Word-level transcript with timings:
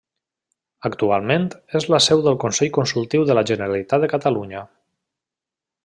Actualment, 0.89 1.45
és 1.81 1.85
la 1.95 1.99
seu 2.07 2.23
del 2.29 2.39
Consell 2.45 2.73
Consultiu 2.79 3.29
de 3.31 3.37
la 3.41 3.47
Generalitat 3.53 4.07
de 4.07 4.11
Catalunya. 4.15 4.65